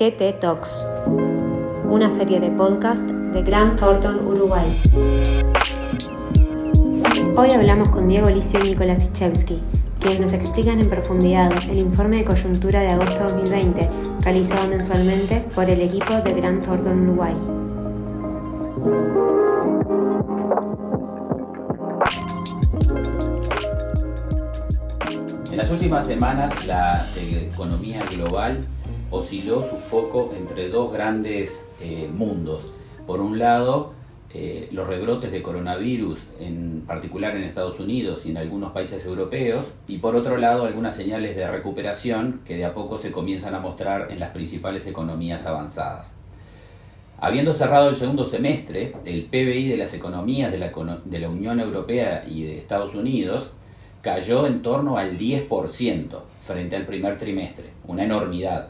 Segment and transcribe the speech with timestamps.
[0.00, 0.86] GT Talks,
[1.84, 4.64] una serie de podcast de Grant Thornton Uruguay.
[7.36, 9.60] Hoy hablamos con Diego Licio y Nicolás Ichevsky,
[10.00, 13.90] quienes nos explican en profundidad el informe de coyuntura de agosto 2020,
[14.22, 17.34] realizado mensualmente por el equipo de Grant Thornton Uruguay.
[25.50, 27.06] En las últimas semanas la
[27.52, 28.66] economía global
[29.10, 32.62] osciló su foco entre dos grandes eh, mundos.
[33.06, 33.92] Por un lado,
[34.32, 39.66] eh, los rebrotes de coronavirus, en particular en Estados Unidos y en algunos países europeos,
[39.88, 43.60] y por otro lado, algunas señales de recuperación que de a poco se comienzan a
[43.60, 46.14] mostrar en las principales economías avanzadas.
[47.18, 50.72] Habiendo cerrado el segundo semestre, el PBI de las economías de la,
[51.04, 53.50] de la Unión Europea y de Estados Unidos
[54.00, 58.68] cayó en torno al 10% frente al primer trimestre, una enormidad.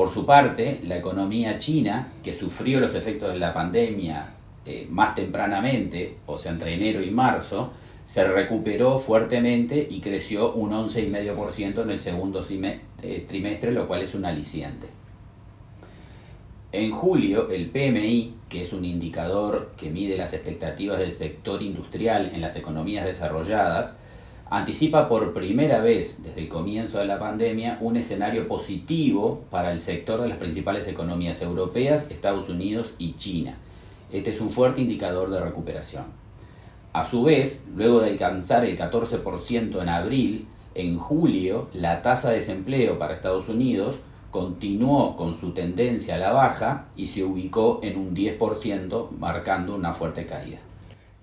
[0.00, 4.30] Por su parte, la economía china, que sufrió los efectos de la pandemia
[4.64, 7.72] eh, más tempranamente, o sea, entre enero y marzo,
[8.06, 12.40] se recuperó fuertemente y creció un 11,5% en el segundo
[13.02, 14.86] eh, trimestre, lo cual es un aliciente.
[16.72, 22.30] En julio, el PMI, que es un indicador que mide las expectativas del sector industrial
[22.32, 23.96] en las economías desarrolladas,
[24.50, 29.80] anticipa por primera vez desde el comienzo de la pandemia un escenario positivo para el
[29.80, 33.54] sector de las principales economías europeas, Estados Unidos y China.
[34.12, 36.06] Este es un fuerte indicador de recuperación.
[36.92, 42.36] A su vez, luego de alcanzar el 14% en abril, en julio la tasa de
[42.36, 43.96] desempleo para Estados Unidos
[44.32, 49.92] continuó con su tendencia a la baja y se ubicó en un 10%, marcando una
[49.92, 50.58] fuerte caída.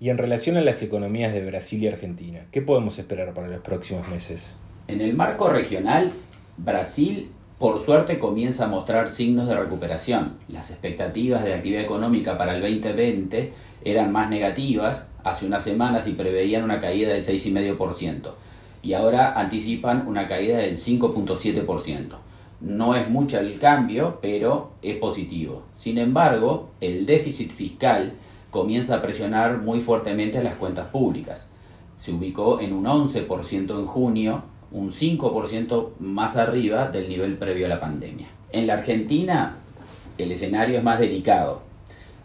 [0.00, 3.60] Y en relación a las economías de Brasil y Argentina, ¿qué podemos esperar para los
[3.60, 4.54] próximos meses?
[4.86, 6.12] En el marco regional,
[6.56, 10.34] Brasil por suerte comienza a mostrar signos de recuperación.
[10.48, 13.52] Las expectativas de actividad económica para el 2020
[13.84, 18.34] eran más negativas hace unas semanas y preveían una caída del 6,5%
[18.82, 22.14] y ahora anticipan una caída del 5,7%.
[22.60, 25.64] No es mucho el cambio, pero es positivo.
[25.78, 28.12] Sin embargo, el déficit fiscal
[28.50, 31.46] comienza a presionar muy fuertemente las cuentas públicas.
[31.96, 37.68] Se ubicó en un 11% en junio, un 5% más arriba del nivel previo a
[37.68, 38.28] la pandemia.
[38.52, 39.56] En la Argentina,
[40.16, 41.62] el escenario es más delicado.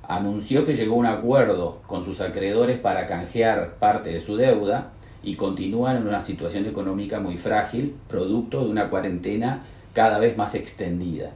[0.08, 4.92] Anunció que llegó a un acuerdo con sus acreedores para canjear parte de su deuda
[5.24, 9.64] y continúa en una situación económica muy frágil, producto de una cuarentena
[9.94, 11.32] cada vez más extendida.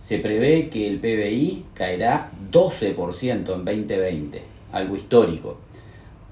[0.00, 5.58] Se prevé que el PBI caerá 12% en 2020, algo histórico.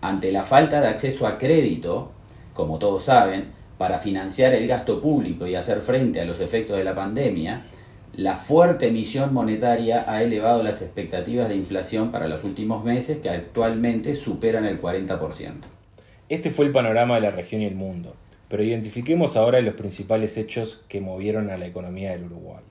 [0.00, 2.10] Ante la falta de acceso a crédito,
[2.54, 6.84] como todos saben, para financiar el gasto público y hacer frente a los efectos de
[6.84, 7.66] la pandemia,
[8.14, 13.28] la fuerte emisión monetaria ha elevado las expectativas de inflación para los últimos meses que
[13.28, 15.52] actualmente superan el 40%.
[16.30, 18.16] Este fue el panorama de la región y el mundo,
[18.48, 22.64] pero identifiquemos ahora los principales hechos que movieron a la economía del Uruguay.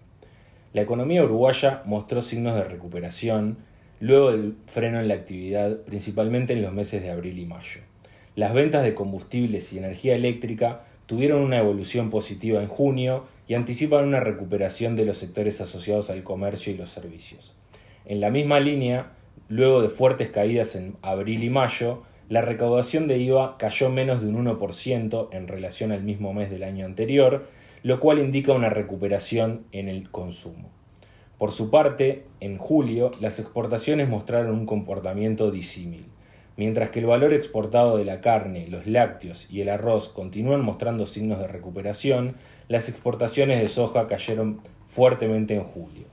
[0.74, 3.58] La economía uruguaya mostró signos de recuperación
[4.00, 7.82] luego del freno en la actividad, principalmente en los meses de abril y mayo.
[8.36, 14.06] Las ventas de combustibles y energía eléctrica tuvieron una evolución positiva en junio y anticipan
[14.06, 17.56] una recuperación de los sectores asociados al comercio y los servicios.
[18.06, 19.12] En la misma línea,
[19.50, 24.28] luego de fuertes caídas en abril y mayo, la recaudación de IVA cayó menos de
[24.28, 27.48] un 1% en relación al mismo mes del año anterior
[27.88, 30.70] lo cual indica una recuperación en el consumo.
[31.38, 36.04] Por su parte, en julio, las exportaciones mostraron un comportamiento disímil.
[36.58, 41.06] Mientras que el valor exportado de la carne, los lácteos y el arroz continúan mostrando
[41.06, 42.36] signos de recuperación,
[42.68, 46.08] las exportaciones de soja cayeron fuertemente en julio.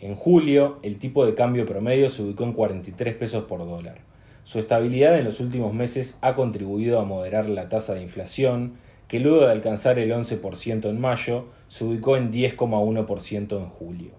[0.00, 3.98] En julio, el tipo de cambio promedio se ubicó en 43 pesos por dólar.
[4.42, 8.78] Su estabilidad en los últimos meses ha contribuido a moderar la tasa de inflación,
[9.08, 14.10] que luego de alcanzar el 11% en mayo, se ubicó en 10,1% en julio.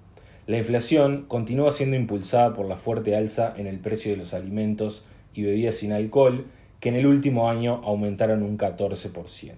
[0.47, 5.05] La inflación continúa siendo impulsada por la fuerte alza en el precio de los alimentos
[5.35, 6.47] y bebidas sin alcohol,
[6.79, 9.53] que en el último año aumentaron un 14%.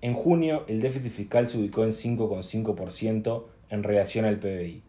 [0.00, 4.82] En junio, el déficit fiscal se ubicó en 5,5% en relación al PBI.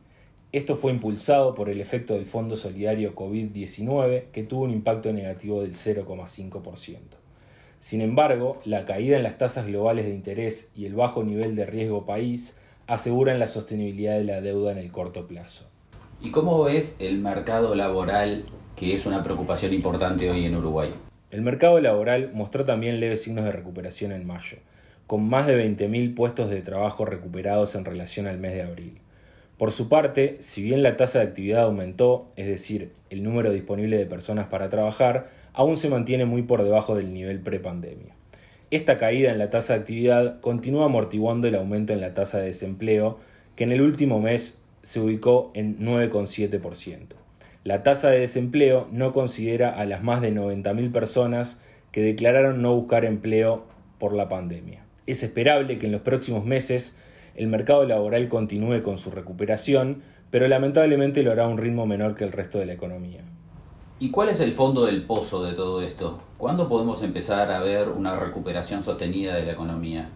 [0.53, 5.61] Esto fue impulsado por el efecto del Fondo Solidario COVID-19, que tuvo un impacto negativo
[5.61, 7.26] del 0,5%.
[7.79, 11.65] Sin embargo, la caída en las tasas globales de interés y el bajo nivel de
[11.65, 12.57] riesgo país
[12.87, 15.65] aseguran la sostenibilidad de la deuda en el corto plazo.
[16.21, 18.45] ¿Y cómo ves el mercado laboral,
[18.75, 20.93] que es una preocupación importante hoy en Uruguay?
[21.29, 24.57] El mercado laboral mostró también leves signos de recuperación en mayo.
[25.07, 28.99] con más de 20.000 puestos de trabajo recuperados en relación al mes de abril.
[29.57, 33.97] Por su parte, si bien la tasa de actividad aumentó, es decir, el número disponible
[33.97, 35.27] de personas para trabajar,
[35.57, 38.13] aún se mantiene muy por debajo del nivel prepandemia.
[38.69, 42.45] Esta caída en la tasa de actividad continúa amortiguando el aumento en la tasa de
[42.45, 43.17] desempleo,
[43.55, 47.15] que en el último mes se ubicó en 9,7%.
[47.63, 51.57] La tasa de desempleo no considera a las más de 90.000 personas
[51.91, 53.65] que declararon no buscar empleo
[53.97, 54.85] por la pandemia.
[55.07, 56.93] Es esperable que en los próximos meses
[57.33, 62.13] el mercado laboral continúe con su recuperación, pero lamentablemente lo hará a un ritmo menor
[62.13, 63.21] que el resto de la economía.
[63.99, 66.21] ¿Y cuál es el fondo del pozo de todo esto?
[66.37, 70.11] ¿Cuándo podemos empezar a ver una recuperación sostenida de la economía?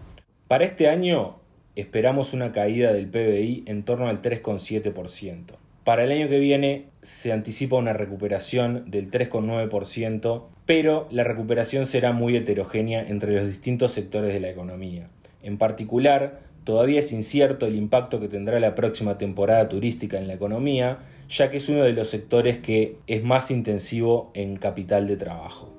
[0.46, 1.40] Para este año
[1.74, 5.56] esperamos una caída del PBI en torno al 3,7%.
[5.82, 12.12] Para el año que viene se anticipa una recuperación del 3,9%, pero la recuperación será
[12.12, 15.08] muy heterogénea entre los distintos sectores de la economía.
[15.42, 20.34] En particular, todavía es incierto el impacto que tendrá la próxima temporada turística en la
[20.34, 20.98] economía,
[21.28, 25.72] ya que es uno de los sectores que es más intensivo en capital de trabajo.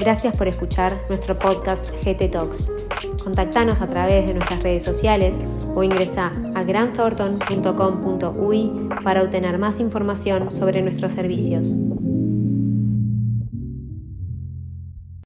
[0.00, 2.68] Gracias por escuchar nuestro podcast GT Talks.
[3.22, 5.38] Contactanos a través de nuestras redes sociales
[5.74, 11.74] o ingresa a grandthornton.com.ui para obtener más información sobre nuestros servicios.